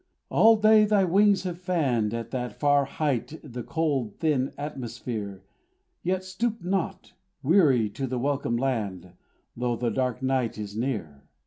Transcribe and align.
All 0.31 0.55
day 0.55 0.83
thy 0.85 1.03
wings 1.03 1.43
have 1.43 1.59
fanned, 1.59 2.11
At 2.11 2.31
that 2.31 2.59
far 2.59 2.85
height, 2.85 3.39
the 3.43 3.61
cold, 3.61 4.15
thin 4.17 4.51
atmosphere, 4.57 5.43
Yet 6.01 6.23
stoop 6.23 6.63
not, 6.63 7.13
weary, 7.43 7.87
to 7.89 8.07
the 8.07 8.17
welcome 8.17 8.57
land, 8.57 9.13
Though 9.55 9.75
the 9.75 9.91
dark 9.91 10.23
night 10.23 10.57
is 10.57 10.75
near. 10.75 11.29